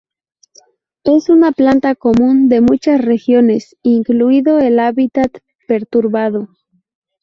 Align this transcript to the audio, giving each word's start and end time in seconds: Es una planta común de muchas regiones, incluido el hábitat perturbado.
Es 1.03 1.29
una 1.29 1.51
planta 1.51 1.93
común 1.93 2.49
de 2.49 2.59
muchas 2.59 2.99
regiones, 3.01 3.75
incluido 3.83 4.57
el 4.57 4.79
hábitat 4.79 5.31
perturbado. 5.67 6.47